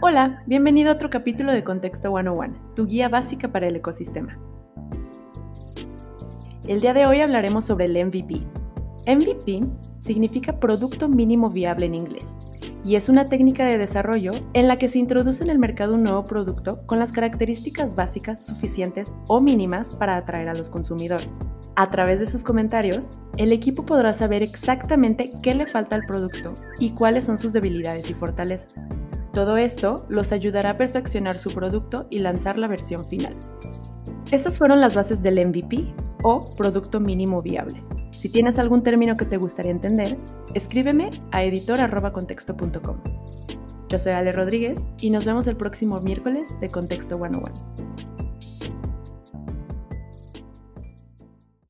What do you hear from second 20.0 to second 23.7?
atraer a los consumidores. A través de sus comentarios, el